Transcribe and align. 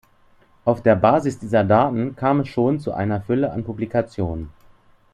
Auf 0.65 0.81
der 0.81 0.95
Basis 0.95 1.37
dieser 1.37 1.63
Daten 1.63 2.15
kam 2.15 2.39
es 2.39 2.47
schon 2.49 2.79
zu 2.79 2.91
einer 2.91 3.21
Fülle 3.21 3.51
an 3.51 3.63
Publikationen. 3.63 4.49